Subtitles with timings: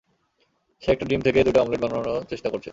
[0.83, 2.69] সে একটা ডিম থেকে দুইটা অমলেট বানানো চেষ্টা করছে।